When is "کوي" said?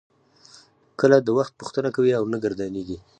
1.95-2.11